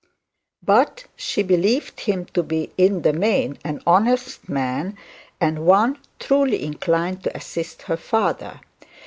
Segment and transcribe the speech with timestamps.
[0.63, 4.97] But she believed him to be in the main an honest man,
[5.39, 8.61] and one truly inclined to assist her father.